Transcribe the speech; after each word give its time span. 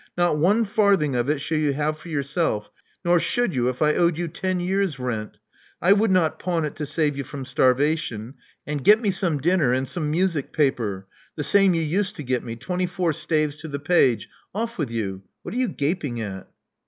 Not 0.17 0.39
one 0.39 0.65
farthing 0.65 1.15
of 1.15 1.29
it 1.29 1.41
shall 1.41 1.59
you 1.59 1.73
have 1.73 1.95
for 1.99 2.09
yourself, 2.09 2.71
nor 3.05 3.19
should 3.19 3.53
you 3.53 3.69
if 3.69 3.83
I 3.83 3.93
owed 3.93 4.17
you 4.17 4.27
ten 4.27 4.59
years' 4.59 4.97
rent. 4.97 5.37
I 5.79 5.93
would 5.93 6.09
not 6.09 6.39
pawn 6.39 6.65
it 6.65 6.75
to 6.77 6.87
save 6.87 7.15
you 7.15 7.23
from 7.23 7.45
starvation. 7.45 8.33
And 8.65 8.83
get 8.83 8.99
me 8.99 9.11
some 9.11 9.37
dinner, 9.37 9.73
and 9.73 9.87
some 9.87 10.09
music 10.09 10.53
paper— 10.53 11.05
^the 11.37 11.45
same 11.45 11.75
you 11.75 11.83
used 11.83 12.15
to 12.15 12.23
get 12.23 12.43
me, 12.43 12.55
twenty 12.55 12.87
four 12.87 13.13
staves" 13.13 13.57
to 13.57 13.67
the 13.67 13.77
page. 13.79 14.27
Off 14.55 14.79
with 14.79 14.89
you. 14.89 15.21
What 15.43 15.53
are 15.53 15.57
you 15.59 15.67
gaping 15.67 16.19
at?" 16.19 16.47